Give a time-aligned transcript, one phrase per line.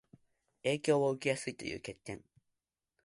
[0.63, 2.23] 影響を受けやすいという欠点